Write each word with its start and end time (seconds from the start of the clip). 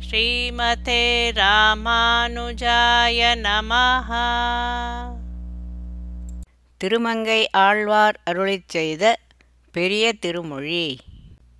ஸ்ரீமதே 0.00 1.32
ராமானுஜாய 1.32 3.36
நமஹ. 3.36 4.12
திருமங்கை 6.76 7.50
ஆழ்வார் 7.50 8.20
அருளிச் 8.30 8.66
செய்த 8.66 9.18
பெரிய 9.72 10.12
திருமொழி. 10.12 11.00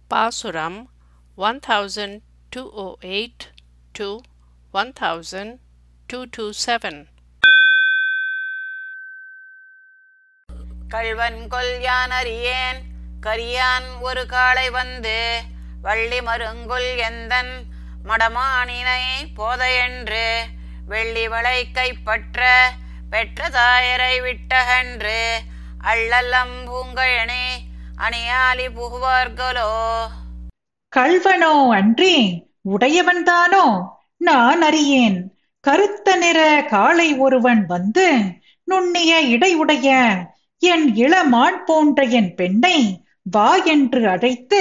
பாசுரம் 0.09 0.91
one 1.37 1.61
thousand 1.69 2.19
two 2.51 2.71
O 2.71 2.97
eight 3.01 3.47
to 3.93 4.21
one 4.73 4.93
thousand 5.01 5.57
two 6.07 6.25
two 6.31 6.53
seven 6.67 7.07
கள்வன் 10.89 11.49
கொல் 11.49 11.81
யான் 11.81 12.11
அறியேன். 12.11 12.83
கரியான் 13.21 14.01
ஒரு 14.01 14.27
காளை 14.27 14.71
வந்து. 14.71 15.43
வள்ளி 15.83 16.19
மருங்குல் 16.19 16.97
எந்தன்? 16.97 17.75
மடமானினை 18.07 19.03
போதையென்று 19.37 20.27
வெள்ளி 20.87 21.29
வளை 21.29 21.71
கைப்பற்ற 21.71 22.41
பெற்ற 23.11 23.49
தாயரை 23.49 24.21
விட்டகன்று 24.21 25.21
அள்ளல்லம் 25.85 26.67
பூங்கழனே 26.67 27.45
அணியாலி 27.97 28.69
புகுவார்களோ? 28.69 29.71
கள்வனோ 30.97 31.69
அன்றி 31.69 32.45
உடையவன்தானோ 32.71 33.67
நான் 34.17 34.63
அறியேன். 34.63 35.19
கருத்த 35.61 36.17
நிற 36.17 36.65
காளை 36.65 37.15
ஒருவன் 37.19 37.67
வந்து 37.67 38.07
நுண்ணிய 38.65 39.23
இடையுடைய 39.27 39.89
என் 40.63 40.97
இளமான் 40.97 41.65
போன்ற 41.65 42.03
என் 42.03 42.35
பெண்ணை 42.35 43.03
வா 43.23 43.57
என்று 43.65 44.09
அழைத்து 44.09 44.61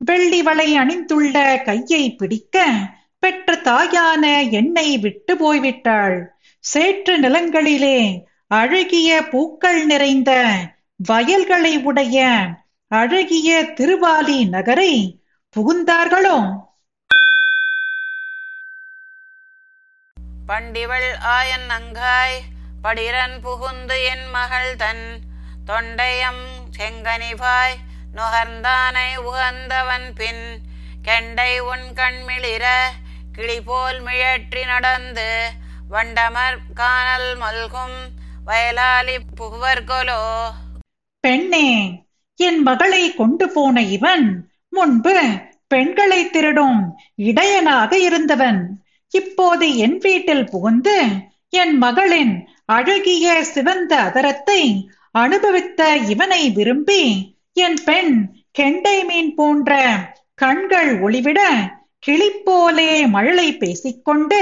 வெள்ளி 0.00 0.42
வளை 0.42 0.76
அணிந்துள்ள 0.78 1.62
கையை 1.64 2.14
பிடிக்க 2.14 2.66
பெற்ற 3.18 3.54
தாயான 3.64 4.50
என்னை 4.50 4.98
விட்டு 4.98 5.32
போய்விட்டாள். 5.34 6.18
சேற்று 6.64 7.14
நிலங்களிலே 7.20 7.98
அழகிய 8.48 9.28
பூக்கள் 9.30 9.86
நிறைந்த 9.86 10.30
வயல்களை 10.96 11.74
உடைய 11.82 12.18
அழகிய 12.90 13.58
திருவாலி 13.76 14.48
நகரை 14.48 14.92
புகுந்தார்களோ? 15.56 16.38
பண்டிவள் 20.46 21.10
ஆயன் 21.30 21.68
அங்காய் 21.68 22.38
படிரன் 22.82 23.40
புகுந்து 23.40 23.96
என் 24.04 24.26
மகள் 24.32 24.70
தன் 24.76 25.04
தொண்டையம் 25.66 26.44
செங்கனிவாய் 26.78 27.76
நுகர்ந்தானை 28.18 29.16
உகந்தவன் 29.22 30.12
பின் 30.14 30.44
கெண்டை 31.02 31.58
உன் 31.58 31.92
கண்மிளிர 31.94 32.64
கிளி 33.32 33.60
போல் 33.60 34.02
மிழற்றி 34.02 34.66
நடந்து 34.66 35.50
வண்டமர் 35.90 36.58
காணல் 36.74 37.38
மல்கும் 37.38 37.98
வயலாலி 38.46 39.18
புகுவர்கொலோ 39.36 40.50
பெண்ணே 41.20 41.68
என் 42.36 42.62
மகளை 42.62 43.14
கொண்டு 43.14 43.48
போன 43.48 43.82
இவன் 43.82 44.46
முன்பு 44.68 45.14
பெண்களை 45.68 46.30
திருடும் 46.30 46.96
இடையனாக 47.14 47.98
இருந்தவன். 47.98 48.82
இப்போது 49.10 49.76
என் 49.76 49.98
வீட்டில் 49.98 50.44
புகுந்து 50.44 51.06
என் 51.50 51.78
மகளின் 51.78 52.48
அழகிய 52.66 53.44
சிவந்த 53.44 53.96
அதரத்தை 54.02 54.88
அனுபவித்த 55.10 55.96
இவனை 55.96 56.50
விரும்பி 56.50 57.02
என் 57.58 57.78
பெண் 57.84 58.14
கெண்டை 58.52 59.04
மீன் 59.04 59.34
போன்ற 59.34 59.72
கண்கள் 60.34 60.90
ஒளிவிட 61.00 61.40
கிளி 61.98 62.28
போலே 62.44 62.90
மழலை 63.06 63.48
பேசிக்கொண்டு 63.56 64.40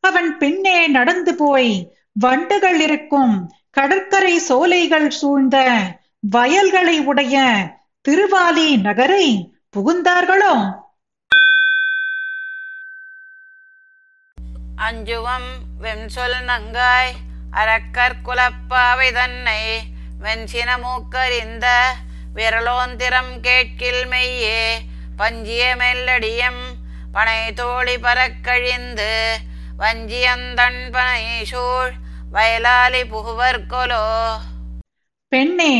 அவன் 0.00 0.30
பின்னே 0.36 0.78
நடந்து 0.88 1.34
போய் 1.34 1.72
வண்டுகள் 2.16 2.80
இருக்கும் 2.80 3.34
கடற்கரை 3.70 4.38
சோலைகள் 4.40 5.10
சூழ்ந்த 5.10 5.56
வயல்களை 6.28 6.98
உடைய 7.04 7.36
திருவாலி 8.04 8.68
நகரை 8.80 9.26
புகுந்தார்களோ? 9.76 10.54
அஞ்சுவம் 14.78 15.50
வெண்சொல் 15.80 16.38
நங்காய் 16.44 17.12
அரக்கர் 17.52 18.22
குலப்பாவை 18.22 19.08
தன்னை 19.12 19.60
வெண்சின 20.20 20.70
மூக்கறிந்த 20.78 21.66
விரலோந்திரம் 22.34 23.32
கேட்கில் 23.40 24.02
மெய்யே 24.06 24.60
பஞ்சிய 25.16 25.64
மெல்லடியம் 25.78 26.62
பனை 27.12 27.40
தோழி 27.52 27.96
பறக்கழிந்து 27.98 29.12
வஞ்சியந்தன் 29.76 30.80
பனை 30.90 31.44
சூழ் 31.44 31.92
வயலாலி 32.32 33.02
புகுவர்கொலோ 33.12 34.06
பெண்ணே 35.32 35.74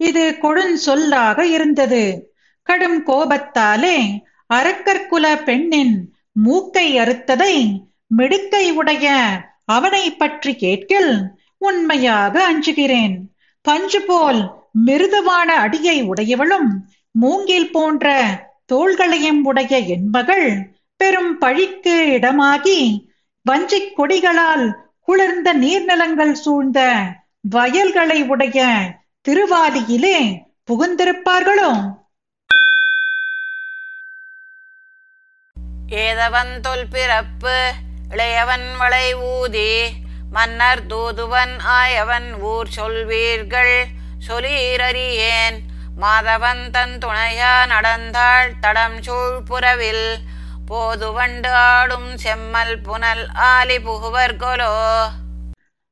இது 0.00 0.22
கொடுஞ்சொல்லாக 0.42 1.38
இருந்தது. 1.56 2.04
கடும் 2.66 3.00
கோபத்தாலே 3.06 3.96
அரக்கற்குல 4.54 5.26
பெண்ணின் 5.44 5.96
மூக்கை 6.32 6.86
அறுத்ததை 6.98 7.54
மிடுக்கை 8.16 8.64
உடைய 8.70 9.06
அவனை 9.64 10.04
பற்றி 10.12 10.52
கேட்கில் 10.56 11.12
உண்மையாக 11.58 12.34
அஞ்சுகிறேன். 12.52 13.16
பஞ்சு 13.64 14.00
போல் 14.02 14.40
மிருதுவான 14.84 15.54
அடியை 15.56 16.02
உடையவளும் 16.02 16.68
மூங்கில் 17.10 17.70
போன்ற 17.70 18.06
தோள்களையும் 18.72 19.44
உடைய 19.44 19.78
என்பகள் 19.78 20.70
பெரும் 20.96 21.38
பழிக்கு 21.38 22.06
இடமாகி 22.20 23.08
வஞ்சிக் 23.42 23.92
கொடிகளால் 23.98 24.72
குளிர்ந்த 25.00 25.54
நீர்நிலங்கள் 25.54 26.32
சூழ்ந்த 26.32 27.02
வயல்களை 27.40 28.22
உடைய 28.22 28.78
திருவாதியிலே 29.28 30.18
புகுந்திருப்பார்களோ? 30.70 31.70
ஏதவன் 35.88 36.60
தொல் 36.60 36.88
பிறப்பு 36.90 37.72
இளையவன் 38.10 38.76
வளை 38.78 39.14
ஊதி 39.14 39.82
மன்னர் 40.30 40.86
தூதுவன் 40.86 41.54
ஆயவன் 41.66 42.40
ஊர் 42.40 42.68
சொல்வீர்கள். 42.76 43.76
சொலீரறியேன். 44.28 45.58
மாதவன் 46.00 46.70
தன் 46.70 46.98
துணையா 46.98 47.66
நடந்தாள் 47.66 48.52
தடம் 48.60 49.02
சூழ் 49.02 49.42
புறவில். 49.50 50.14
போதுவண்டு 50.70 51.48
ஆடும் 51.48 52.18
செம்மல் 52.18 52.80
புனல் 52.80 53.28
ஆலி 53.34 53.76
புகுவர்கொலோ 53.76 55.06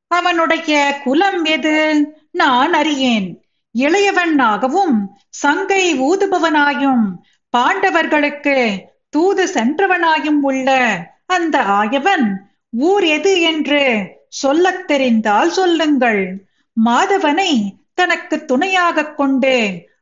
அவனுடைய 0.07 1.01
குலம் 1.05 1.45
எது? 1.45 2.07
நான் 2.33 2.73
அறியேன். 2.73 3.45
இளையவனாகவும் 3.79 5.07
சங்கை 5.31 6.01
ஊதுபவனாயும் 6.03 7.17
பாண்டவர்களுக்கு 7.57 8.79
தூது 9.11 9.47
சென்றவனாயும் 9.47 10.41
உள்ள 10.43 10.99
அந்த 11.27 11.63
ஆயவன் 11.63 12.37
ஊர் 12.71 13.05
எது 13.05 13.41
என்று 13.41 14.11
சொல்லத் 14.29 14.87
தெரிந்தால் 14.87 15.51
சொல்லுங்கள். 15.51 16.47
மாதவனை 16.85 17.83
தனக்கு 17.95 18.45
துணையாகக் 18.45 19.17
கொண்டு 19.17 19.55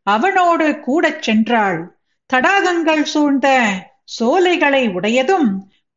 அவனோடு 0.02 0.80
கூடச் 0.80 1.30
சென்றாள். 1.30 1.78
தடாகங்கள் 2.30 3.02
சூழ்ந்த 3.02 3.48
சோலைகளை 4.04 4.88
உடையதும் 4.88 5.48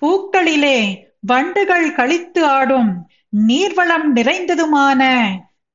பூக்களிலே 0.02 0.78
வண்டுகள் 1.20 1.94
கழித்து 1.94 2.46
ஆடும் 2.46 3.10
நீர்வளம் 3.48 4.08
நிறைந்ததுமான 4.16 5.02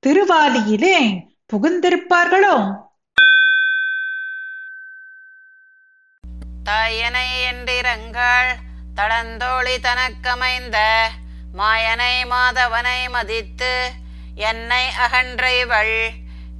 திருவாலியிலே 0.06 0.98
புகுந்திருப்பார்களோ? 1.52 2.56
தாயனை 6.64 7.28
என்றிரங்காள் 7.50 8.50
தடந்தோழி 8.96 9.76
தனக்கமைந்த 9.80 10.78
மாயனை 11.58 12.14
மாதவனை 12.30 13.10
மதித்து 13.10 13.72
என்னை 14.40 14.84
அகன்றைவள். 15.04 15.96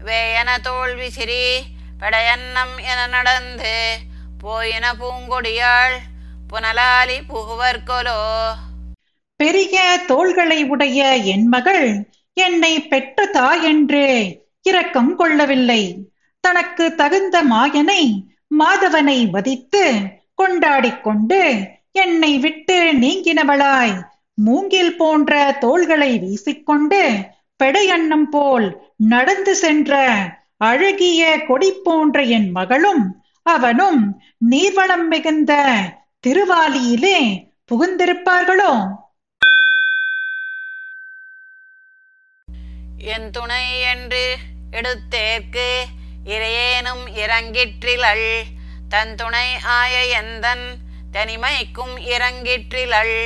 வேயன 0.04 0.58
தோல்வி 0.62 1.00
விசிறி 1.00 1.44
படையன்னம் 2.00 2.74
என 2.90 3.06
நடந்து 3.06 3.98
போயின 4.38 4.92
பூங்கொடியாள் 4.92 5.96
புனலாலி 6.50 7.18
புகுவர்கொலோ. 7.28 8.20
பெரிய 9.36 9.76
தோள்களை 10.06 10.64
உடைய 10.64 11.16
என் 11.32 11.46
மகள் 11.46 11.84
என்னை 12.36 12.72
பெற்ற 12.82 13.26
தாய் 13.26 13.64
என்று 13.64 14.04
இரக்கம் 14.62 15.16
கொள்ளவில்லை. 15.16 15.82
தனக்கு 16.44 16.94
தகுந்த 16.94 17.42
மாயனை 17.44 18.02
மாதவனை 18.58 19.18
வதித்து 19.30 19.84
கொண்டாடிக் 20.42 21.00
கொண்டு 21.00 21.40
என்னை 21.92 22.32
விட்டு 22.38 22.76
நீங்கினவளாய் 22.92 23.96
மூங்கில் 24.34 24.96
போன்ற 24.96 25.52
தோள்களை 25.60 26.10
வீசிக்கொண்டு 26.18 27.02
பெடையன்னம் 27.60 28.28
போல் 28.30 28.66
நடந்து 28.96 29.54
சென்ற 29.54 30.02
அழகிய 30.58 31.42
கொடி 31.42 31.72
போன்ற 31.72 32.22
என் 32.22 32.50
மகளும் 32.50 33.04
அவனும் 33.42 34.22
நீர்வளம் 34.50 35.06
மிகுந்த 35.08 35.52
திருவாலியிலே 36.26 37.18
புகுந்திருப்பார்களோ? 37.68 38.72
என் 42.98 43.30
துணை 43.30 43.80
என்று 43.80 44.36
எடுத்தேற்கு 44.72 45.68
இறையேனும் 46.24 47.04
இறங்கிற்றிலள். 47.14 48.42
தன் 48.88 49.14
துணை 49.14 49.58
ஆய 49.62 50.22
எந்தன் 50.22 50.66
தனிமைக்கும் 51.12 51.94
இறங்கிற்றிலள். 52.06 53.16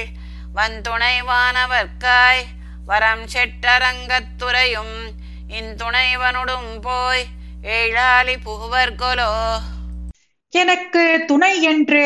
வன்துணை 0.54 1.14
வானவர்க்காய் 1.28 2.44
வரம் 2.86 3.22
செட்டரங்கத்துறையும் 3.32 4.96
இந்துணைவனுடும் 5.58 6.72
போய் 6.80 7.22
ஏழாளி 7.62 8.34
புகுவர்கொலோ 8.44 9.30
எனக்கு 10.52 11.24
துணை 11.26 11.62
என்று 11.62 12.04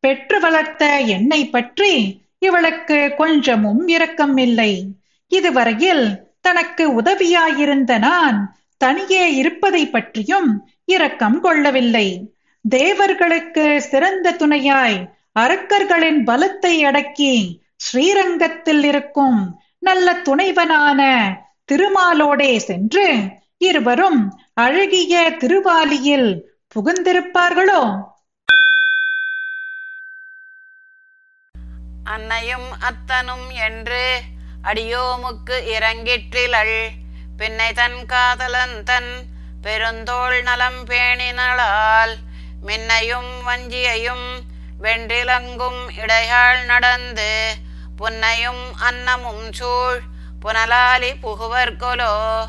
பெற்று 0.00 0.40
வளர்த்த 0.40 0.84
என்னை 1.16 1.40
பற்றி 1.48 1.92
இவளுக்கு 2.38 3.14
கொஞ்சமும் 3.16 3.88
இரக்கம் 3.88 4.36
இல்லை. 4.36 4.72
இதுவரையில் 5.32 6.06
தனக்கு 6.40 6.84
உதவியாயிருந்த 7.00 7.98
நான் 7.98 8.38
தனியே 8.76 9.24
இருப்பதை 9.34 9.84
பற்றியும் 9.88 10.50
இரக்கம் 10.84 11.40
கொள்ளவில்லை. 11.40 12.08
தேவர்களுக்கு 12.64 13.64
சிறந்த 13.82 14.32
துணையாய் 14.32 14.98
அரக்கர்களின் 15.40 16.20
பலத்தை 16.24 16.74
அடக்கி 16.84 17.34
ஸ்ரீரங்கத்தில் 17.76 18.84
இருக்கும் 18.84 19.40
நல்ல 19.78 20.12
துணைவனான 20.12 21.00
திருமாலோடே 21.72 22.56
சென்று 22.58 23.18
இருவரும் 23.58 24.40
அழகிய 24.54 25.36
திருவாலியில் 25.38 26.30
புகுந்திருப்பார்களோ? 26.74 27.82
அன்னையும் 32.04 32.68
அத்தனும் 32.80 33.48
என்று 33.66 34.20
அடியோமுக்கு 34.62 35.56
இறங்கிற்றிலள். 35.76 36.88
பின்னை 37.36 37.72
தன் 37.72 38.06
காதலன் 38.06 38.82
தன் 38.82 39.10
பெருந்தோள் 39.62 40.42
நலம் 40.42 40.84
பேணினளால் 40.86 42.14
மின்னையும் 42.66 43.32
வஞ்சியையும் 43.46 44.28
வென்றிலங்கும் 44.82 45.80
இடையாள் 45.98 46.64
நடந்து 46.64 47.54
புன்னையும் 47.98 48.62
அன்னமும் 48.80 49.52
சூழ் 49.52 50.00
புனலாலி 50.44 51.12
புகுவர்கொலோ 51.22 52.44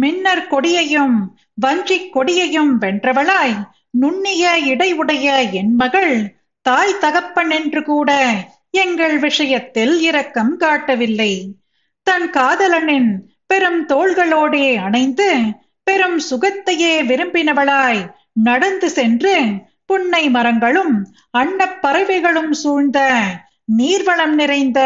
மின்னர் 0.00 0.46
கொடியையும் 0.46 1.38
வஞ்சிக் 1.54 2.12
கொடியையும் 2.12 2.80
வென்றவளாய் 2.80 3.68
நுண்ணிய 3.90 4.60
இடையுடைய 4.66 5.50
என் 5.52 5.74
மகள் 5.74 6.36
தாய் 6.62 6.98
தகப்பன் 6.98 7.50
என்று 7.50 7.82
கூட 7.82 8.34
எங்கள் 8.70 9.18
விஷயத்தில் 9.18 10.00
இரக்கம் 10.00 10.56
காட்டவில்லை. 10.56 11.56
தன் 12.02 12.30
காதலனின் 12.30 13.20
பெரும் 13.46 13.88
தோள்களோடே 13.88 14.76
அணைந்து 14.76 15.42
பெரும் 15.82 16.20
சுகத்தையே 16.30 17.02
விரும்பினவளாய் 17.02 18.10
நடந்து 18.32 18.90
சென்று 18.90 19.44
புன்னை 19.86 20.30
மரங்களும் 20.30 21.14
அன்னப் 21.30 21.82
பறவைகளும் 21.82 22.52
சூழ்ந்த 22.52 23.24
நீர்வளம் 23.68 24.34
நிறைந்த 24.34 24.80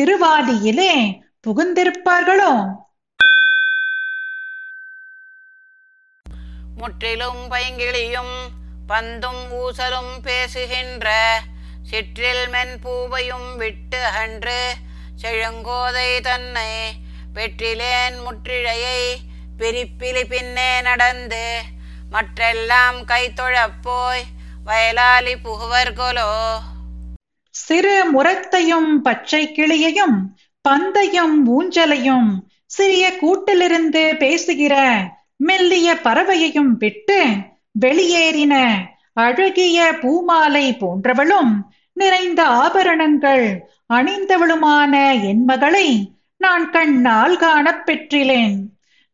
திருவாதியிலே 0.00 0.92
புகுந்திருப்பார்களோ? 1.46 2.52
முற்றிலும் 6.76 7.50
பைங்கிளியும் 7.50 8.34
பந்தும் 8.88 9.42
ஊசலும் 9.52 10.20
பேசுகின்ற 10.22 11.08
சிற்றில் 11.82 12.48
மென்பூவையும் 12.48 13.56
விட்டு 13.56 14.04
அன்று 14.04 14.60
செழுங்கோதை 15.22 16.20
தன்னை 16.20 16.70
பெற்றிலேன் 17.34 18.16
முற்றிழையை 18.26 19.00
பிரிப்பிலி 19.58 20.24
பின்னே 20.24 20.80
நடந்து 20.80 21.44
மற்றெல்லாம் 22.10 23.04
கைத்தொழப்போய் 23.04 24.24
வயலாளி 24.64 25.34
புகுவர்கொலோ? 25.34 26.30
சிறு 27.54 28.04
முரத்தையும் 28.12 29.00
பச்சை 29.02 29.48
கிளியையும் 29.48 30.16
பந்தையும் 30.64 31.36
ஊஞ்சலையும் 31.48 32.30
சிறிய 32.66 33.12
கூட்டிலிருந்து 33.20 34.16
பேசுகிற 34.16 34.74
மெல்லிய 35.36 35.94
பறவையையும் 36.04 36.72
விட்டு 36.78 37.18
வெளியேறின 37.80 38.54
அழகிய 39.12 39.98
பூமாலை 40.00 40.76
போன்றவளும் 40.80 41.52
நிறைந்த 41.96 42.42
ஆபரணங்கள் 42.62 43.46
அணிந்தவளுமான 43.94 44.94
என் 45.22 45.44
மகளை 45.44 45.88
நான் 46.40 46.70
கண்ணால் 46.70 47.36
காணப் 47.36 47.82
பெற்றிலேன். 47.86 48.56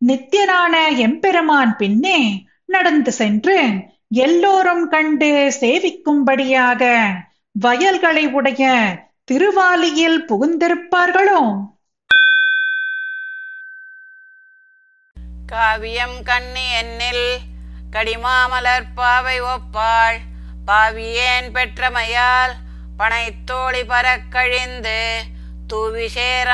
நித்தியனான 0.03 0.75
எம்பெருமான் 0.97 1.77
பின்னே 1.77 2.19
நடந்து 2.65 3.13
சென்று 3.13 3.57
எல்லோரும் 4.19 4.89
கண்டு 4.89 5.31
சேவிக்கும்படியாக 5.61 6.83
வயல்களை 7.53 8.27
உடைய 8.27 8.65
திருவாலியில் 9.25 10.25
புகுந்திருப்பார்களோ? 10.29 11.67
காவியம் 15.47 16.23
கண்ணி 16.23 16.67
என்னில் 16.83 17.39
கடிமாமலர் 17.91 18.85
பாவை 18.95 19.41
ஒப்பாள். 19.41 20.19
பாவியேன் 20.67 21.49
பெற்றமையால் 21.53 22.55
பனைத்தோழி 22.99 23.83
பறக்கழிந்து 23.85 25.21
தூவிசேர் 25.73 26.53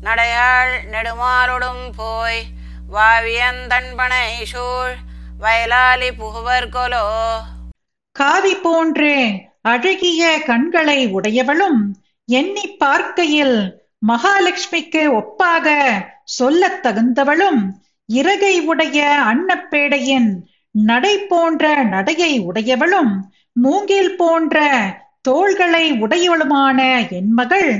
நடையாள் 0.00 0.74
நெடுமாறொடும் 0.92 1.92
போய். 1.96 2.46
வாவியந்தன்பனை 2.92 4.42
சூழ் 4.42 4.94
வயலாலி 5.40 6.10
புகுவர்கொலோ 6.12 7.06
காவி 8.16 8.54
போன்று 8.56 9.12
அழகிய 9.64 10.22
கண்களை 10.46 10.98
உடையவளும் 11.12 11.80
எண்ணி 12.28 12.66
பார்க்கையில் 12.78 13.58
மகாலட்சுமிக்கு 14.06 15.02
ஒப்பாக 15.18 15.66
சொல்லத் 16.32 16.82
தகுந்தவளும் 16.82 17.60
இறகை 18.08 18.54
உடைய 18.64 18.98
அன்னப்பேடையின் 19.30 20.30
நடை 20.74 21.14
போன்ற 21.28 21.64
நடையை 21.86 22.32
உடையவளும் 22.40 23.12
மூங்கில் 23.56 24.14
போன்ற 24.16 24.56
தோள்களை 25.22 25.84
உடையவளுமான 26.00 26.80
என் 27.10 27.32
மகள் 27.32 27.70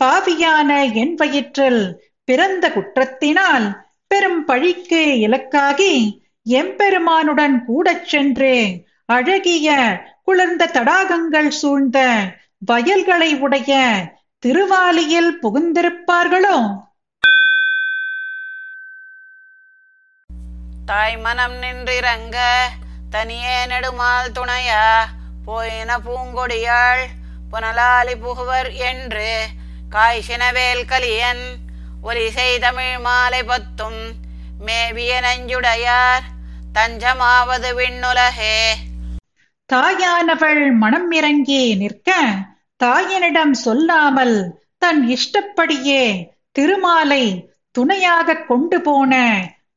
பாவியான 0.00 0.70
என் 0.94 1.14
வயிற்றில் 1.14 1.82
பிறந்த 2.28 2.64
குற்றத்தினால் 2.68 3.66
பெரும் 4.10 4.42
பழிக்கு 4.44 5.02
இலக்காகி 5.20 5.94
எம்பெருமானுடன் 6.46 7.56
கூடச் 7.66 8.06
சென்று 8.06 8.54
அழகிய 9.10 9.68
குளிர்ந்த 10.24 10.66
தடாகங்கள் 10.66 11.48
சூழ்ந்த 11.48 11.98
வயல்களை 12.58 13.38
உடைய 13.38 13.70
திருவாலியில் 14.38 15.38
புகுந்திருப்பார்களோ? 15.42 16.58
தாய் 20.86 21.16
மனம் 21.16 21.56
நின்றிறங்க 21.62 22.36
தனியே 23.10 23.66
நெடுமால் 23.66 24.34
துணையா 24.34 24.84
போயின 25.46 25.98
பூங்கொடியாள் 25.98 27.04
புனலாலி 27.52 28.14
புகுவர் 28.24 28.72
என்று 28.72 29.46
காய்ச்சினவேல் 29.90 30.84
கலியன் 30.86 31.44
ஒலிசை 32.02 32.58
தமிழ் 32.58 32.98
மாலை 32.98 33.42
பத்தும் 33.42 34.00
மேவிய 34.66 35.20
நஞ்சுடையார் 35.20 36.22
தஞ்சமாவது 36.74 37.70
விண்ணுலகே. 37.74 38.60
தாயானவள் 39.70 40.62
மனம் 40.76 41.10
இறங்கி 41.10 41.62
நிற்க 41.74 42.10
தாயினிடம் 42.80 43.54
சொல்லாமல் 43.60 44.36
தன் 44.78 45.02
இஷ்டப்படியே 45.08 46.04
திருமாலை 46.52 47.24
துணையாக 47.74 48.38
கொண்டு 48.42 48.78
போன 48.80 49.12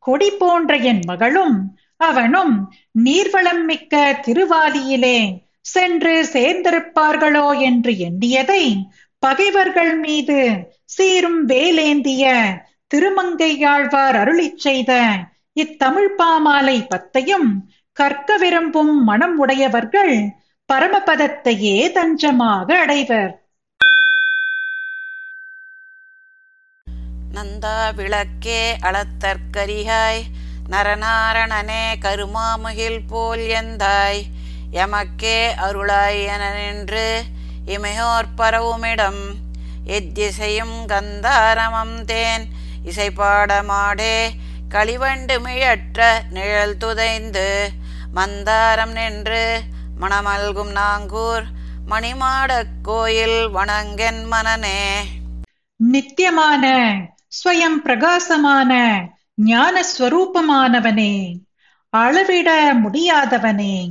கொடி 0.04 0.30
போன்ற 0.34 0.76
என் 0.84 1.04
மகளும் 1.06 1.58
அவனும் 2.02 2.54
நீர்வளம் 3.00 3.64
மிக்க 3.66 3.94
திருவாலியிலே 4.26 5.18
சென்று 5.66 6.16
சேர்ந்திருப்பார்களோ 6.34 7.48
என்று 7.62 7.92
எண்ணியதை 8.00 8.64
பகைவர்கள் 9.24 9.94
மீது 9.98 10.40
சீரும் 10.86 11.42
வேலேந்திய 11.46 12.24
திருமங்கையாழ்வார் 12.92 14.18
அருளிச் 14.18 14.60
செய்த 14.60 14.92
இத்தமிழ் 15.56 16.12
பாமாலை 16.18 16.78
பத்தையும் 16.90 17.50
கற்க 17.98 18.38
விரும்பும் 18.38 19.04
மனம் 19.04 19.36
உடையவர்கள் 19.38 20.14
பரமபதத்தையே 20.70 21.78
தஞ்சமாக 21.96 22.68
அடைவர். 22.78 23.32
நந்தா 27.34 27.78
விளக்கே 27.92 28.62
அளத்தற்கரிகாய் 28.82 30.22
நரநாரணனே 30.70 31.84
கருமாமுகில் 32.06 33.06
போல் 33.08 33.46
எந்தாய் 33.60 34.22
எமக்கே 34.74 35.38
அருளாய் 35.66 36.22
என 36.26 36.44
நின்று 36.54 37.08
இமையோர் 37.68 38.36
பரவுமிடம் 38.38 39.24
எத்திசையும் 39.88 40.78
கந்தாரமம் 40.86 41.98
தேன் 42.06 42.46
இசைப்பாடமாடே 42.86 44.16
களிவண்டு 44.70 45.36
மிழற்ற 45.40 46.00
நிழல் 46.30 46.78
துதைந்து 46.78 47.48
மந்தாரம் 48.16 48.92
நின்று 48.92 49.62
மணமல்கும் 50.02 50.72
நாங்கூர் 50.72 51.44
மணிமாடக் 51.90 52.82
கோயில் 52.82 53.50
வணங்கென் 53.50 54.26
மனனே 54.26 55.04
நித்தியமான 55.76 56.96
ஸ்வயம் 57.28 57.82
பிரகாசமான 57.84 59.02
ஞான 59.36 59.84
ஸ்வரூபமானவனே 59.98 61.40
அளவிட 61.90 62.74
முடியாதவனே. 62.74 63.90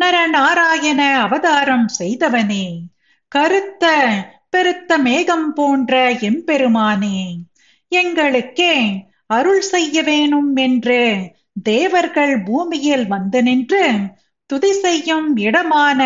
நரநாராயண 0.00 1.14
அவதாரம் 1.14 1.86
செய்தவனே. 1.98 2.80
கருத்த 3.28 4.14
பெருத்த 4.50 4.98
மேகம் 4.98 5.52
போன்ற 5.52 6.10
எம்பெருமானே. 6.10 7.36
எங்களுக்கே 7.88 9.06
அருள் 9.26 9.60
செய்ய 9.60 10.02
வேணும் 10.02 10.56
என்று 10.56 11.34
தேவர்கள் 11.62 12.42
பூமியில் 12.42 13.06
வந்து 13.06 13.42
நின்று 13.42 13.84
துதி 14.46 14.72
செய்யும் 14.72 15.36
இடமான 15.36 16.02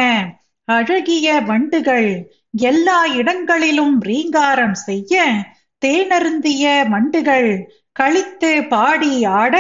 அழகிய 0.65 1.41
வண்டுகள் 1.41 2.11
எல்லா 2.53 3.07
இடங்களிலும் 3.07 4.01
ரீங்காரம் 4.01 4.75
செய்ய 4.75 5.45
தேனருந்திய 5.87 6.89
வண்டுகள் 6.89 7.51
கழித்து 7.93 8.67
பாடி 8.69 9.25
ஆட 9.25 9.57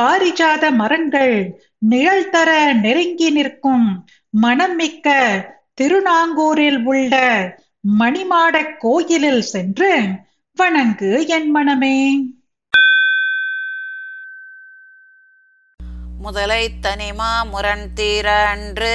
பாரிஜாத 0.00 0.74
மரங்கள் 0.74 1.58
நிழல் 1.78 2.30
தர 2.30 2.72
நெருங்கி 2.74 3.30
நிற்கும் 3.30 4.06
மனமிக்க 4.42 5.08
திருநாங்கூரில் 5.74 6.84
உள்ள 6.84 7.14
மணிமாடக் 7.98 8.76
கோயிலில் 8.78 9.42
சென்று 9.42 9.92
வணங்கு 10.58 11.26
என் 11.26 11.50
மனமே. 11.50 11.96
முதலை 16.20 16.80
தனிமா 16.80 17.42
முரண் 17.44 17.92
தீர 17.92 18.46
அன்று 18.46 18.94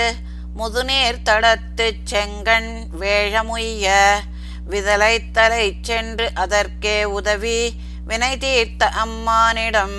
முதுநீர் 0.53 1.23
தடத்துச் 1.23 2.05
செங்கண் 2.05 2.71
வேழமுய்ய 2.99 3.87
விதலை 4.69 5.31
தலை 5.31 5.77
சென்று 5.81 6.31
அதற்கே 6.33 7.03
உதவி 7.11 7.59
வினை 8.05 8.37
தீர்த்த 8.37 8.91
அம்மானிடம் 9.03 9.97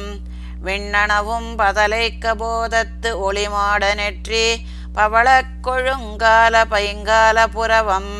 விண்ணனவும் 0.62 1.54
பதலை 1.56 2.18
கபோதத்து 2.20 3.10
ஒளிமாட 3.26 3.94
நெற்றி 3.94 4.46
பவளக் 4.94 5.54
கொழுங்கால 5.62 6.64
பைங்கால 6.70 7.46
புறவம் 7.46 8.12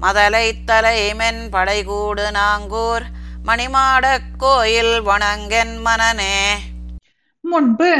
மதலை 0.00 0.64
தலைமென் 0.64 1.48
படைகூடு 1.52 2.30
நாங்கூர் 2.30 3.06
மணிமாடக் 3.44 4.30
கோயில் 4.36 5.00
வணங்கென் 5.00 5.76
மனனே. 5.80 6.34
முன்பு 7.44 7.90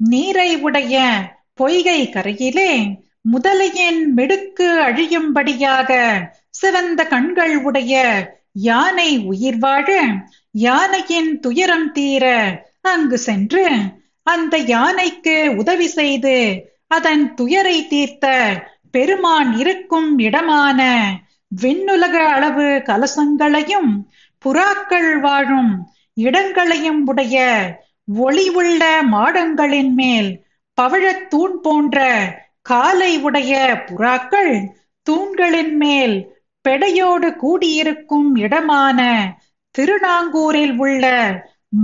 நீரை 0.00 0.50
உடைய 0.60 0.96
பொய்கை 1.54 2.00
கரையிலே 2.08 2.72
முதலையின் 3.32 4.02
மிடுக்கு 4.14 4.68
அழியும்படியாக 4.82 5.90
சிவந்த 6.50 7.00
கண்கள் 7.04 7.56
உடைய 7.62 7.94
யானை 8.62 9.10
உயிர் 9.24 9.58
வாழ 9.58 9.88
யானையின் 10.60 11.32
துயரம் 11.40 11.90
தீர 11.92 12.24
அங்கு 12.84 13.18
சென்று 13.18 13.64
அந்த 14.26 14.54
யானைக்கு 14.66 15.36
உதவி 15.56 15.88
செய்து 15.90 16.36
அதன் 16.88 17.24
துயரை 17.34 17.76
தீர்த்த 17.88 18.26
பெருமான் 18.90 19.52
இருக்கும் 19.58 20.10
இடமான 20.18 20.80
விண்ணுலக 21.52 22.16
அளவு 22.28 22.66
கலசங்களையும் 22.86 23.92
புறாக்கள் 24.44 25.12
வாழும் 25.20 25.72
இடங்களையும் 26.16 27.00
உடைய 27.06 27.36
ஒளி 28.16 28.48
உள்ள 28.48 29.02
மாடங்களின் 29.02 29.92
மேல் 29.92 30.44
பவழத் 30.80 31.26
தூண் 31.28 31.60
போன்ற 31.60 31.98
காலை 32.62 33.18
உடைய 33.18 33.82
புறாக்கள் 33.86 34.66
தூண்களின் 35.02 35.76
மேல் 35.76 36.42
பெடையோடு 36.68 37.36
கூடியிருக்கும் 37.36 38.34
இடமான 38.34 39.32
திருநாங்கூரில் 39.78 40.76
உள்ள 40.76 41.06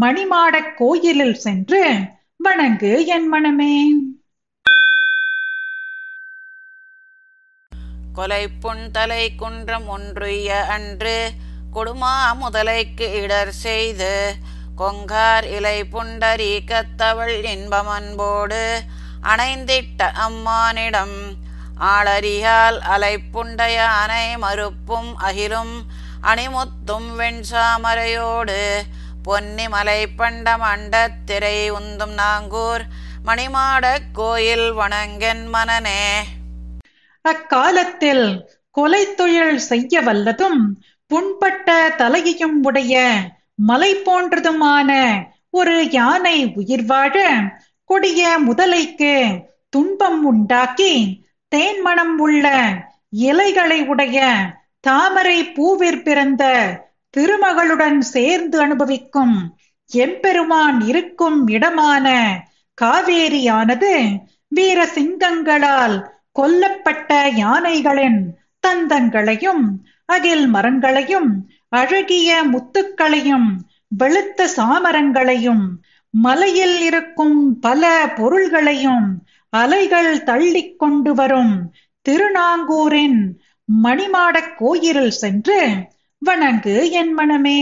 மணிமாடக் 0.00 0.74
கோயிலில் 0.76 1.34
சென்று 1.34 1.94
வணங்கு 2.36 3.06
என் 3.06 3.32
மனமே. 3.32 3.84
கொலை 8.12 8.48
புண்தலை 8.62 9.28
குன்றம் 9.36 9.88
ஒன்றுய 9.88 10.66
அன்று 10.66 11.30
கொடுமா 11.72 12.16
முதலைக்கு 12.40 13.22
இடர் 13.22 13.52
செய்து 13.52 14.34
கொங்கார் 14.76 15.44
இலை 15.44 15.82
புண்டரி 15.82 16.60
கத்தவள் 16.64 17.44
இன்பமன்போடு 17.44 18.78
அணைந்திட்ட 19.22 20.10
அம்மானிடம் 20.26 21.16
ஆளறியால் 21.80 22.78
அலைப்புண்டையானை 22.90 24.38
மறுப்பும் 24.38 25.18
அகிலும் 25.24 25.74
அணிமுத்தும் 26.22 27.08
வெண்சாமரையோடு 27.18 28.82
பொன்னி 29.22 29.68
மலை 29.68 30.06
பண்ட 30.06 30.56
மண்டத் 30.56 31.24
திரை 31.24 31.70
உந்தும் 31.70 32.14
நாங்கூர் 32.14 32.84
மணிமாடக் 33.26 34.10
கோயில் 34.12 34.72
வணங்கென் 34.72 35.46
மனனே. 35.46 36.02
அக்காலத்தில் 37.20 38.26
கொலை 38.70 39.14
தொழில் 39.14 39.58
செய்ய 39.58 40.00
வல்லதும் 40.00 40.60
புண்பட்ட 41.06 41.94
தலையையும் 41.98 42.62
உடைய 42.62 42.94
மலை 43.58 43.92
போன்றதுமான 43.98 44.90
ஒரு 45.50 45.76
யானை 45.90 46.36
உயிர் 46.54 46.86
வாழ 46.86 47.14
கொடிய 47.90 48.22
முதலைக்கு 48.46 49.14
துன்பம் 49.72 50.22
உண்டாக்கி 50.24 50.92
தேன்மணம் 51.52 52.16
உள்ள 52.18 52.46
இலைகளை 53.26 53.78
உடைய 53.86 54.18
தாமரை 54.84 55.38
பூவிற் 55.54 56.02
பிறந்த 56.02 56.44
திருமகளுடன் 57.14 58.00
சேர்ந்து 58.06 58.56
அனுபவிக்கும் 58.60 59.36
எம்பெருமான் 59.90 60.80
இருக்கும் 60.86 61.38
இடமான 61.48 62.06
காவேரியானது 62.78 63.92
வீர 64.48 64.78
சிங்கங்களால் 64.86 65.96
கொல்லப்பட்ட 66.34 67.10
யானைகளின் 67.36 68.20
தந்தங்களையும் 68.64 69.64
அகில் 70.08 70.46
மரங்களையும் 70.48 71.30
அழகிய 71.68 72.44
முத்துக்களையும் 72.44 73.48
வெளுத்த 73.98 74.48
சாமரங்களையும் 74.56 75.64
மலையில் 76.10 76.80
இருக்கும் 76.80 77.58
பல 77.60 78.12
பொருள்களையும் 78.16 79.26
அலைகள் 79.52 80.22
தள்ளிக் 80.22 80.78
கொண்டு 80.78 81.14
வரும் 81.14 81.72
திருநாங்கூரின் 82.06 83.20
மணிமாடக் 83.82 84.54
கோயிலில் 84.56 85.10
சென்று 85.10 85.74
வணங்கு 86.18 86.90
என் 86.90 87.12
மனமே. 87.12 87.60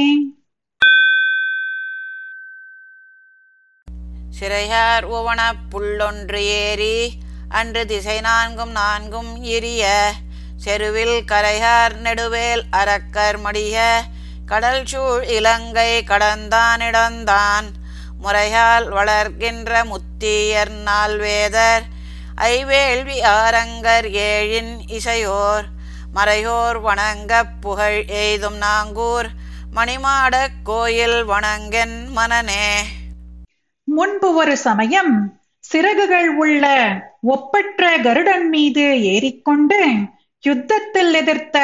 சிறையார் 4.41 5.05
உவன 5.05 5.41
புள்ளொன்று 5.71 6.37
ஏறி 6.37 7.13
அன்று 7.49 7.87
திசை 7.87 8.21
நான்கும் 8.21 8.71
நான்கும் 8.71 9.43
எரிய 9.43 10.13
செருவில் 10.65 11.25
கரையார் 11.25 11.95
நெடுவேல் 12.03 12.63
அரக்கர் 12.71 13.41
மடிய 13.41 14.01
கடல் 14.47 14.87
சூழ் 14.87 15.25
இலங்கை 15.25 16.05
கடந்தானிடந்தான். 16.07 17.65
முறையால் 18.23 18.89
வளர்கின்ற 18.89 19.85
முத்தியர் 19.85 20.71
நால்வேதர் 20.71 21.83
ஐவேள்வி 22.37 23.21
ஆரங்கர் 23.21 24.09
ஏழின் 24.11 24.79
இசையோர். 24.87 25.65
மறையோர் 26.15 26.81
வணங்கப் 26.81 27.61
புகழ் 27.61 28.05
எய்தும் 28.07 28.61
நாங்கூர் 28.61 29.29
மணிமாடக் 29.77 30.63
கோயில் 30.65 31.29
வணங்கென் 31.29 32.09
மனனே. 32.09 32.83
முன்பு 33.85 34.35
ஒரு 34.35 34.57
சமயம் 34.57 35.41
சிறகுகள் 35.59 36.29
உள்ள 36.29 36.67
ஒப்பற்ற 37.21 37.99
கருடன் 37.99 38.49
மீது 38.49 39.03
ஏறிக்கொண்டு 39.03 39.87
யுத்தத்தில் 40.45 41.15
எதிர்த்த 41.15 41.59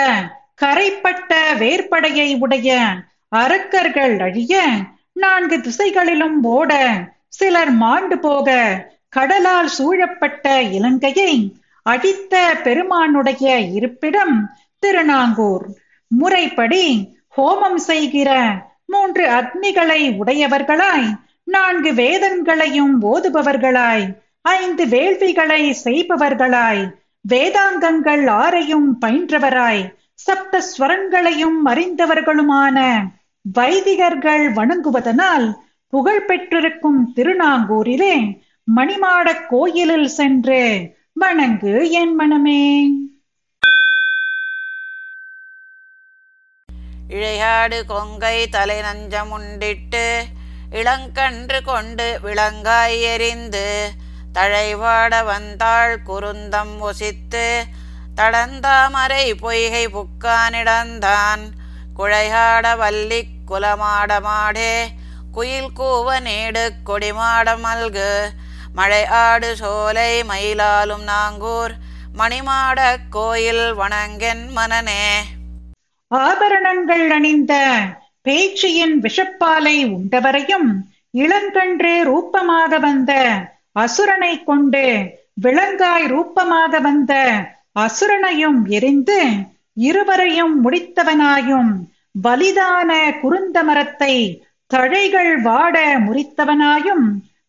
கரைப்பட்ட 0.54 1.54
வேர்படையை 1.58 2.38
உடைய 2.38 2.78
அரக்கர்கள் 3.28 4.20
அழிய 4.20 4.62
நான்கு 5.12 5.60
திசைகளிலும் 5.60 6.42
ஓட 6.42 6.72
சிலர் 7.28 7.70
மாண்டு 7.70 8.18
போக 8.18 8.48
கடலால் 9.08 9.68
சூழப்பட்ட 9.68 10.62
இலங்கையை 10.62 11.32
அடித்த 11.82 12.54
பெருமானுடைய 12.62 13.58
இருப்பிடம் 13.58 14.54
திருநாங்கூர். 14.78 15.66
முறைப்படி 16.06 17.14
ஹோமம் 17.36 17.80
செய்கிற 17.88 18.30
மூன்று 18.86 19.28
அக்னிகளை 19.28 20.00
உடையவர்களாய் 20.18 21.08
நான்கு 21.44 21.92
வேதங்களையும் 21.92 22.94
ஓதுபவர்களாய் 23.02 24.06
ஐந்து 24.42 24.84
வேள்விகளை 24.86 25.74
செய்பவர்களாய் 25.84 26.82
வேதாங்கங்கள் 27.24 28.24
ஆரையும் 28.34 28.88
பயின்றவராய் 29.00 29.82
சப்த 30.14 30.60
ஸ்வரங்களையும் 30.60 31.66
அறிந்தவர்களுமான 31.66 32.78
வைதிகர்கள் 33.54 34.52
வணங்குவதனால் 34.52 35.46
புகழ் 35.92 36.24
பெற்றிருக்கும் 36.24 37.12
திருநாங்கூரிலே 37.16 38.14
மணிமாடக் 38.76 39.46
கோயிலில் 39.48 40.08
சென்று 40.08 40.60
வணங்கு 41.12 41.90
என் 41.90 42.14
மனமே. 42.14 42.62
இழையாடு 47.10 47.86
கொங்கை 47.86 48.48
தலை 48.48 48.80
நஞ்சமுண்டிட்டு 48.80 50.04
இளங்கன்று 50.72 51.62
கொண்டு 51.62 52.18
விளங்காய் 52.22 53.02
எறிந்து 53.02 53.66
தழைவாட 54.34 55.24
வந்தாள் 55.24 55.98
குருந்தம் 56.06 56.78
ஒசித்து 56.78 57.64
தடந்தாமரை 58.16 59.32
பொய்கை 59.40 59.86
புக்கானிடந்தான். 59.86 61.42
குழையாட 61.98 62.76
வல்லி 62.76 63.26
குலமாட 63.48 64.12
மாடே 64.20 64.86
குயில் 65.32 65.70
கூவ 65.76 66.20
நீடு 66.20 66.72
கொடிமாட 66.86 67.56
மல்கு. 67.64 68.28
மழை 68.74 69.06
ஆடு 69.06 69.56
சோலை 69.56 70.22
மயிலாலும் 70.22 71.04
நாங்கூர் 71.04 71.72
மணிமாட 72.18 72.96
கோயில் 73.10 73.74
வணங்கென் 73.78 74.48
மனனே. 74.48 75.04
ஆபரணங்கள் 76.08 77.10
அணிந்த 77.10 77.54
பேச்சியின் 78.22 79.00
விஷப்பாலை 79.00 79.76
உண்டவரையும் 79.86 80.68
இளங்கன்று 81.12 82.02
ரூபமாக 82.02 82.78
வந்த 82.78 83.12
அசுரனை 83.76 84.44
கொண்டு 84.44 84.84
விலங்காய் 85.34 86.06
ரூபமாக 86.06 86.80
வந்த 86.80 87.12
அசுரனையும் 87.80 88.60
எரிந்து 88.68 89.20
இருவரையும் 89.72 90.54
முடித்தவனாயும் 90.64 91.72
வலிதான 92.22 92.90
குருந்த 93.22 93.58
மரத்தை 93.64 94.14
தழைகள் 94.70 95.42
வாட 95.42 95.76
முறித்தவனாயும் 96.06 97.06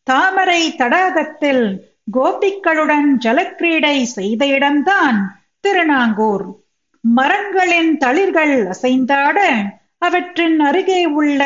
தாமரை 0.07 0.61
தடாகத்தில் 0.77 1.65
கோபிக்களுடன் 2.13 3.09
ஜலக்கிரீடை 3.23 3.97
செய்த 4.01 4.45
இடம்தான் 4.45 5.19
திருநாங்கூர். 5.59 6.45
மரங்களின் 7.03 7.97
தளிர்கள் 7.97 8.55
அசைந்தாட 8.73 9.39
அவற்றின் 9.97 10.59
அருகே 10.59 11.05
உள்ள 11.05 11.41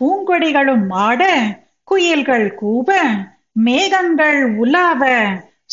பூங்கொடிகளும் 0.00 0.86
ஆட 0.90 1.22
குயில்கள் 1.88 2.48
கூவ 2.54 2.88
மேகங்கள் 3.56 4.56
உலாவ 4.56 5.02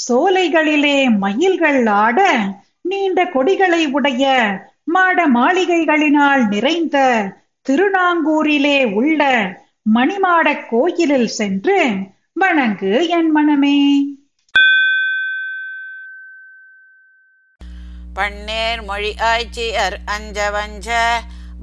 சோலைகளிலே 0.07 1.17
மயில்கள் 1.17 1.85
ஆட 1.85 2.19
நீண்ட 2.81 3.25
கொடிகளை 3.25 3.85
உடைய 3.91 4.25
மாட 4.83 5.27
மாளிகைகளினால் 5.29 6.47
நிறைந்த 6.47 6.97
திருநாங்கூரிலே 7.65 8.91
உள்ள 8.93 9.21
மணிமாடக் 9.95 10.65
கோயிலில் 10.69 11.27
சென்று 11.27 11.77
வணங்கு 12.33 13.07
என் 13.09 13.31
மனமே. 13.35 13.79
பன்னேர் 18.15 18.83
மொழி 18.83 19.15
ஆய்ச்சியர் 19.23 19.97
அஞ்ச 20.05 20.49
வஞ்ச 20.49 20.89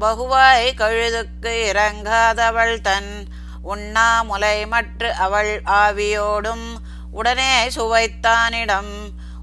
பகுவாய் 0.01 0.69
கழுதுக்கு 0.77 1.53
இறங்காதவள் 1.71 2.81
தன் 2.81 3.11
உண்ணாமுலை 3.69 4.67
மற்று 4.67 5.13
அவள் 5.15 5.61
ஆவியோடும் 5.65 6.67
உடனே 7.13 7.69
சுவைத்தானிடம் 7.69 8.93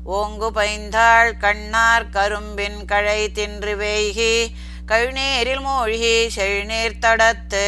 ஓங்கு 0.06 0.50
பைந்தாள் 0.56 1.38
கண்ணார் 1.38 2.10
கரும்பின் 2.10 2.86
கழை 2.86 3.32
தின்று 3.32 3.76
வேய்கி 3.76 4.36
கழுநீரில் 4.88 5.62
மூழ்கி 5.62 6.30
செழுநீர் 6.36 7.00
தடத்து 7.02 7.68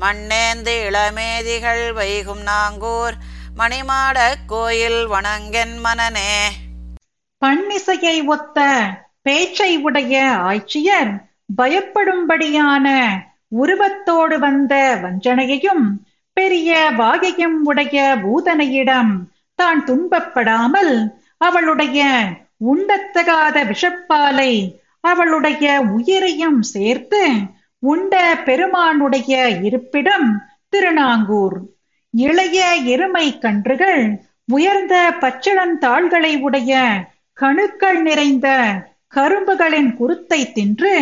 மண்ணேந்து 0.00 0.74
இளமேதிகள் 0.88 1.84
வைகும் 1.92 2.42
நாங்கூர் 2.42 3.16
மணிமாடக் 3.56 4.44
கோயில் 4.46 5.08
வணங்கென் 5.08 5.78
மனனே. 5.78 6.32
பன்னிசையை 7.44 8.24
ஒத்த 8.24 8.58
பேச்சை 9.22 9.76
உடைய 9.76 10.22
ஆய்ச்சியர் 10.44 11.12
பயப்படும்படியான 11.62 12.86
உருவத்தோடு 13.52 14.38
வந்த 14.38 14.74
வஞ்சனையையும் 15.02 15.84
பெரிய 16.36 16.70
வாகையும் 16.98 17.58
உடைய 17.64 18.16
பூதனையிடம் 18.22 19.12
தான் 19.54 19.84
துன்பப்படாமல் 19.84 20.94
அவளுடைய 21.38 22.00
உண்டத்தகாத 22.66 23.56
விஷப்பாலை 23.70 24.52
அவளுடைய 25.00 25.80
உயிரையும் 25.80 26.60
சேர்த்து 26.60 27.22
உண்ட 27.82 28.14
பெருமானுடைய 28.44 29.32
இருப்பிடம் 29.62 30.28
திருநாங்கூர். 30.68 31.56
இளைய 32.10 32.74
எருமை 32.84 33.38
கன்றுகள் 33.38 34.02
உயர்ந்த 34.44 34.94
பச்சிளந்தாள்களை 35.20 36.40
உடைய 36.40 36.80
கணுக்கள் 37.38 38.00
நிறைந்த 38.00 38.48
கரும்புகளின் 39.14 39.90
குருத்தை 39.94 40.52
தின்று 40.52 40.94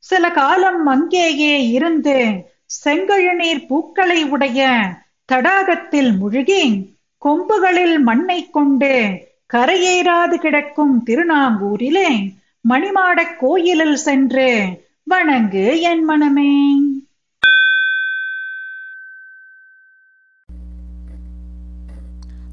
சில 0.00 0.30
காலம் 0.30 0.86
அங்கேயே 0.86 1.68
இருந்து 1.68 2.44
செங்கழுநீர் 2.84 3.66
பூக்களை 3.66 4.24
உடைய 4.24 4.88
தடாகத்தில் 5.32 6.16
முழுகி 6.16 6.94
கொம்புகளில் 7.18 7.98
மண்ணை 7.98 8.50
கொண்டு 8.50 9.20
கரையேறாது 9.54 10.34
கிடக்கும் 10.34 11.02
திருநாங்கூரிலே 11.06 12.34
மணிமாடக் 12.68 13.36
கோயிலில் 13.38 13.96
சென்று 13.96 14.48
வணங்கு 15.10 15.80
என் 15.80 16.04
மனமே. 16.04 16.78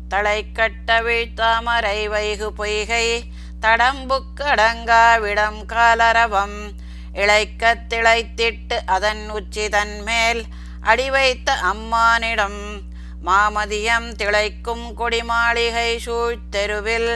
தலை 0.08 0.52
கட்ட 0.52 1.02
தாமரை 1.36 2.10
வைகு 2.10 2.50
பொய்கை 2.56 3.22
தடம்புக்கடங்கா 3.62 5.22
விடம் 5.22 5.66
காலரவம். 5.66 6.86
இழைக்க 7.18 7.76
திளைத்திட்டு 7.90 8.78
அதன் 8.86 9.30
உச்சி 9.30 9.70
தன்மேல் 9.70 10.42
அடி 10.82 11.10
வைத்த 11.10 11.54
அம்மானிடம் 11.64 12.62
மாமதியம் 13.26 14.10
திளைக்கும் 14.16 14.86
கொடிமாளிகை 14.98 15.98
சூழ்த்தெருவில் 16.06 17.12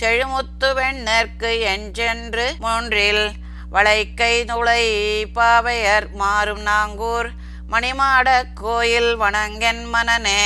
செழுமுத்து 0.00 0.74
வெண்ணற்கு 0.74 1.60
என்றென்று 1.66 2.54
மூன்றில் 2.58 3.24
வளைக்கை 3.70 4.44
நுழை 4.44 4.82
பாவையர் 5.34 6.06
மாறும் 6.14 6.66
நாங்கூர் 6.66 7.28
மணிமாடக் 7.70 8.52
கோயில் 8.54 9.16
வணங்கன் 9.16 9.84
மனனே. 9.88 10.42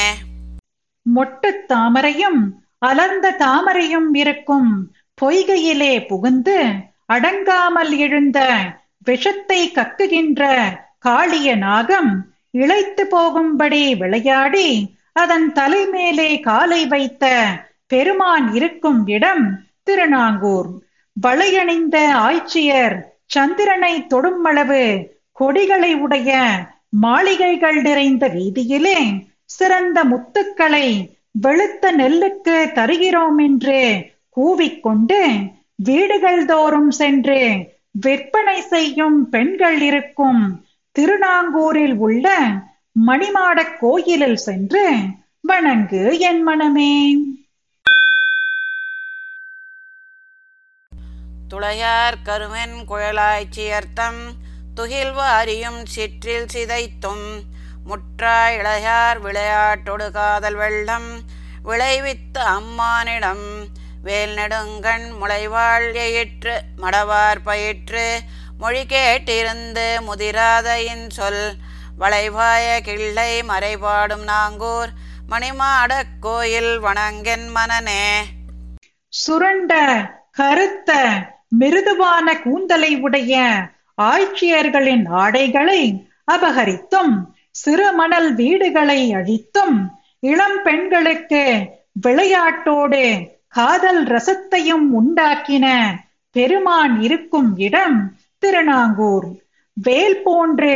மொட்டு 1.07 1.51
தாமரையும் 1.69 2.41
அலர்ந்த 2.79 3.37
தாமரையும் 3.39 4.15
இருக்கும் 4.15 4.71
பொய்கையிலே 5.23 6.07
புகுந்து 6.07 6.57
அடங்காமல் 7.07 7.97
எழுந்த 7.97 8.39
விஷத்தை 9.05 9.73
கக்குகின்ற 9.75 10.43
காளிய 10.99 11.57
நாகம் 11.57 12.11
இழைத்து 12.51 13.05
போகும்படி 13.05 13.95
விளையாடி 13.95 14.69
அதன் 15.13 15.53
தலைமேலே 15.53 16.41
காலை 16.41 16.87
வைத்த 16.87 17.25
பெருமான் 17.87 18.53
இருக்கும் 18.53 19.07
இடம் 19.07 19.45
திருநாங்கூர். 19.83 20.69
வளையணிந்த 21.17 21.97
ஆய்ச்சியர் 22.19 22.97
சந்திரனை 23.27 24.07
தொடும் 24.07 24.45
அளவு 24.45 24.85
கொடிகளை 25.33 25.95
உடைய 25.95 26.31
மாளிகைகள் 26.89 27.83
நிறைந்த 27.83 28.29
வீதியிலே 28.29 28.99
சிறந்த 29.45 29.99
முத்துக்களை 30.05 30.87
வெளுத்த 31.43 31.93
நெல்லுக்கு 31.93 32.73
தருகிறோம் 32.73 33.39
என்று 33.39 33.81
கூவிக்கொண்டு 34.37 35.21
வீடுகள் 35.77 36.45
தோறும் 36.45 36.91
சென்று 36.91 37.41
விற்பனை 37.91 38.61
செய்யும் 38.61 39.29
பெண்கள் 39.29 39.81
இருக்கும். 39.81 40.65
திருநாங்கூரில் 40.93 41.95
உள்ள 41.95 42.49
மணிமாடக் 43.07 43.77
கோயிலில் 43.81 44.37
சென்று 44.37 44.97
வணங்கு 45.41 46.19
என் 46.19 46.43
மனமே. 46.43 47.15
துளையார் 51.49 52.17
கருமென் 52.23 52.75
குழலாய்ச்சியர்த்தம் 52.89 54.21
துகில் 54.75 55.13
வாரியும் 55.13 55.85
சிற்றில் 55.85 56.47
சிதைத்தும் 56.55 57.41
முற்றா 57.89 58.49
இளையார் 58.49 59.21
விளையாட்டொடு 59.21 60.11
காதல் 60.11 60.55
வெள்ளம் 60.55 61.23
விளைவித்த 61.65 62.39
அம்மானிடம் 62.39 63.65
வேல் 64.01 64.35
நெடுங்கண் 64.37 65.07
முளைவாள் 65.19 65.87
எயிற்று 66.01 66.55
மடவார் 66.83 67.41
பயிற்று 67.45 68.07
மொழி 68.59 68.83
கேட்டிருந்து 68.87 69.87
முதிராதையின் 70.07 71.07
சொல் 71.11 71.45
வளைவாய 71.99 72.67
கிள்ளை 72.81 73.33
மறைபாடும் 73.49 74.27
நாங்கூர் 74.29 74.91
மணிமாடக் 75.31 76.15
கோயில் 76.21 76.73
வணங்கென் 76.79 77.49
மனனே 77.51 78.05
சுரண்ட 79.13 79.73
கருத்த 80.33 80.91
மிருதுவான 81.61 82.27
கூந்தலை 82.43 82.93
உடைய 83.01 83.35
ஆட்சியர்களின் 84.07 85.07
ஆடைகளை 85.21 85.81
அபகரித்தும் 86.33 87.15
சிறு 87.55 87.89
மணல் 87.93 88.31
வீடுகளை 88.35 89.01
அழித்தும் 89.15 89.79
இளம் 90.27 90.59
பெண்களுக்கு 90.63 91.43
விளையாட்டோடு 92.05 93.05
காதல் 93.51 94.05
ரசத்தையும் 94.05 94.87
உண்டாக்கின 95.01 95.95
பெருமான் 96.31 97.01
இருக்கும் 97.01 97.57
இடம் 97.57 98.13
திருநாங்கூர். 98.39 99.27
வேல் 99.73 100.23
போன்று 100.25 100.75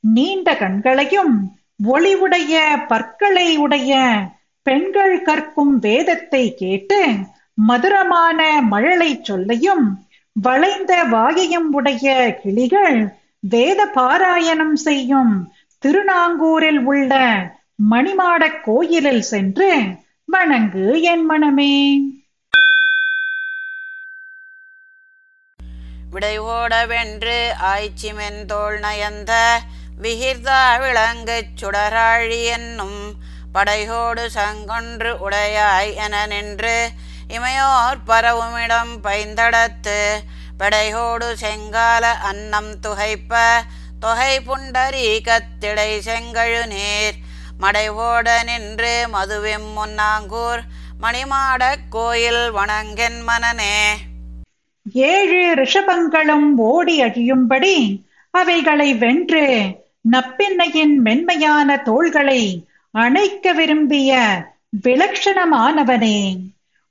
நீண்ட 0.00 0.56
கண்களையும் 0.56 1.56
ஒளிவுடைய 1.88 2.58
பற்களை 2.88 3.56
உடைய 3.56 4.20
பெண்கள் 4.62 5.22
கற்கும் 5.22 5.78
வேதத்தை 5.78 6.54
கேட்டு 6.54 7.06
மதுரமான 7.54 8.60
மழலை 8.62 9.20
சொல்லையும் 9.22 10.06
வளைந்த 10.32 11.04
வாயையும் 11.04 11.72
உடைய 11.72 12.38
கிளிகள் 12.42 13.14
வேத 13.38 13.86
பாராயணம் 13.94 14.76
செய்யும் 14.76 15.52
திருநாங்கூரில் 15.78 16.78
உள்ள 16.78 17.14
மணிமாடக் 17.90 18.60
கோயிலில் 18.64 19.22
சென்று 19.22 19.82
வணங்கு 20.24 21.00
என் 21.00 21.24
மனமே. 21.24 22.02
விடையோட 26.12 26.86
வென்று 26.86 27.54
ஆய்ச்சிமென்தோள் 27.62 28.76
நயந்த 28.78 29.32
விகிர்தா 30.02 30.60
விளங்குச் 30.78 31.54
சுடராழி 31.60 32.44
என்னும் 32.44 33.00
படையோடு 33.52 34.24
சங்கொன்று 34.34 35.10
உடையாய் 35.26 35.94
என 35.94 36.26
நின்று 36.26 36.76
இமையோர் 37.28 38.00
பரவுமிடம் 38.06 38.92
பைந்தடத்து 39.02 39.98
படையோடு 40.58 41.36
செங்கால 41.40 42.04
அன்னம் 42.22 42.72
துகைப்ப 42.80 43.34
தொகை 44.00 44.40
புண்டரீகத்திடை 44.40 45.90
செங்கழு 46.08 46.66
நீர் 46.66 47.16
மடைவோட 47.60 48.28
நின்று 48.44 49.08
மதுவெம் 49.12 49.70
முன்னாங்கூர் 49.76 50.62
மணிமாடக் 51.00 51.88
கோயில் 51.90 52.52
வணங்கென் 52.52 53.20
மனனே. 53.20 53.78
ஏழு 55.06 55.40
ரிஷபங்களும் 55.54 56.48
ஓடி 56.66 56.96
அழியும்படி 57.00 57.76
அவைகளை 58.34 58.88
வென்று 58.94 59.44
நப்பின்னையின் 60.08 60.96
மென்மையான 60.98 61.78
தோள்களை 61.82 62.42
அணைக்க 62.94 63.52
விரும்பிய 63.52 64.10
விலட்சணமானவனே 64.86 66.18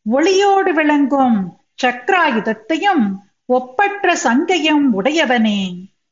ஒளியோடு 0.05 0.71
விளங்கும் 0.73 1.37
சக்ராயுதத்தையும் 1.83 3.05
ஒப்பற்ற 3.49 4.15
சங்கையும் 4.15 4.85
உடையவனே 4.93 5.61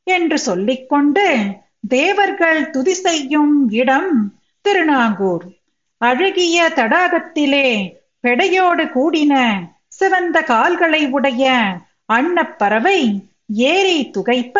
என்று 0.06 0.38
சொல்லிக்கொண்டு 0.38 1.26
தேவர்கள் 1.88 2.70
துதி 2.70 2.94
செய்யும் 2.96 3.54
இடம் 3.72 4.12
திருநாங்கூர் 4.64 5.44
அழகிய 6.00 6.68
தடாகத்திலே 6.76 7.68
பெடையோடு 8.24 8.84
கூடின 8.88 9.34
சிவந்த 9.98 10.42
கால்களை 10.42 11.10
உடைய 11.10 11.44
அன்னப்பறவை 12.12 12.98
ஏறி 13.66 14.10
துகைப்ப 14.16 14.58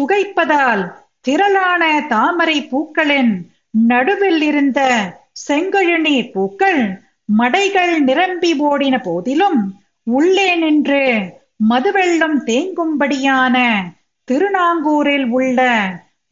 துகைப்பதால் 0.00 0.84
திரளான 1.20 1.82
தாமரை 2.08 2.58
பூக்களின் 2.62 3.32
நடுவில் 3.88 4.42
இருந்த 4.42 4.80
செங்கழுநீர் 5.48 6.32
பூக்கள் 6.32 6.82
மடைகள் 7.38 7.98
நிரம்பி 8.00 8.52
ஓடின 8.60 8.96
போதிலும் 9.02 9.60
உள்ளே 10.06 10.56
நின்று 10.56 11.02
மதுவெள்ளம் 11.68 12.38
தேங்கும்படியான 12.46 13.56
திருநாங்கூரில் 14.28 15.28
உள்ள 15.30 15.60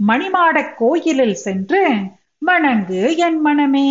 மணிமாடக் 0.00 0.74
கோயிலில் 0.76 1.34
சென்று 1.34 1.82
வணங்கு 2.42 3.16
என் 3.16 3.40
மனமே. 3.40 3.90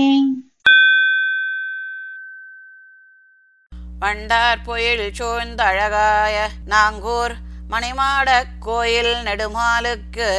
பண்டார் 4.02 4.62
பொயில் 4.62 5.14
சூழ்ந்த 5.14 5.64
அழகாய 5.64 6.50
நாங்கூர் 6.70 7.34
மணிமாடக் 7.70 8.54
கோயில் 8.60 9.16
நெடுமாலுக்கு 9.24 10.30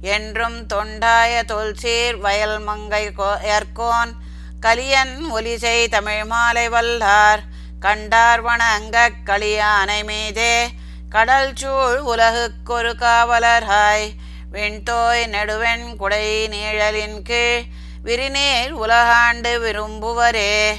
என்றும் 0.00 0.66
தொண்டாய 0.66 1.42
தொல்சீர் 1.44 2.18
வயல் 2.18 2.58
மங்கை 2.58 3.04
ஏற்கோன் 3.42 4.12
கலியன் 4.60 5.14
ஒலிசை 5.34 5.88
தமிழ் 5.88 6.24
மாலை 6.24 6.68
வல்லார் 6.68 7.44
கண்டார் 7.80 8.42
வணங்கக் 8.42 9.22
களியானை 9.26 10.04
மீதே 10.04 10.68
கடல் 11.08 11.52
சூழ் 11.56 12.00
உலகுக்கொரு 12.06 12.92
காவலர்ஹாய் 12.96 14.08
வெண்தோய் 14.52 15.26
நெடுவெண் 15.26 15.96
குடை 15.96 16.48
நீழலின் 16.48 17.22
கீழ் 17.22 17.64
விரிநீர் 18.02 18.74
உலகாண்டு 18.74 19.52
விரும்புவரே. 19.64 20.76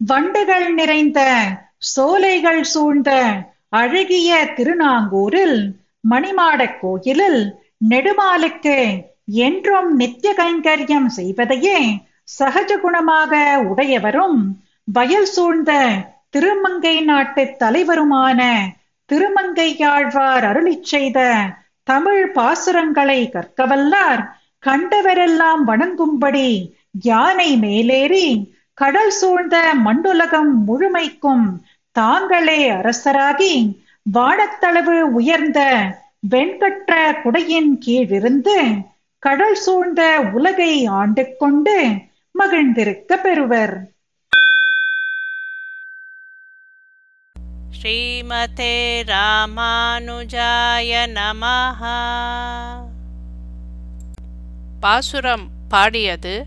வண்டுகள் 0.00 0.68
நிறைந்த 0.74 1.20
சோலைகள் 1.86 2.62
சூழ்ந்த 2.64 3.10
அழகிய 3.72 4.30
திருநாங்கூரில் 4.56 5.58
மணிமாடக் 6.04 6.78
கோயிலில் 6.80 7.42
நெடுமாலுக்கு 7.88 8.78
என்றும் 9.42 9.90
நித்திய 9.96 10.32
கைங்கரியம் 10.32 11.10
செய்வதையே 11.16 11.78
சகஜ 12.38 12.72
குணமாக 12.76 13.32
உடையவரும் 13.68 14.40
வயல் 14.88 15.30
சூழ்ந்த 15.30 15.72
திருமங்கை 16.30 16.96
நாட்டு 17.02 17.42
தலைவருமான 17.60 18.40
திருமங்கையாழ்வார் 19.10 20.44
அருளி 20.44 20.74
செய்த 20.84 21.18
தமிழ் 21.86 22.24
பாசுரங்களை 22.34 23.20
கற்கவல்லார் 23.30 24.22
கண்டவரெல்லாம் 24.62 25.62
வணங்கும்படி 25.66 26.48
யானை 27.02 27.50
மேலேறி 27.56 28.26
கடல் 28.80 29.10
சூழ்ந்த 29.10 29.56
மண்ணுலகம் 29.84 30.52
முழுமைக்கும் 30.66 31.46
தாங்களே 31.92 32.70
அரசராகி 32.70 33.54
வானத்தளவு 34.12 35.00
உயர்ந்த 35.00 35.60
வெண்கற்ற 36.30 37.20
குடையின் 37.24 37.78
கீழிருந்து 37.78 38.56
கடல் 39.18 39.54
சூழ்ந்த 39.54 40.02
உலகை 40.32 40.86
ஆண்டு 40.86 41.36
கொண்டு 41.38 41.76
மகிழ்ந்திருக்க 42.38 43.16
பெறுவர். 43.16 43.74
ஸ்ரீமதே 47.78 48.74
ராமானுஜாய 49.12 50.90
நமஹ. 51.14 51.82
பாசுரம் 54.80 55.46
பாடியது 55.68 56.46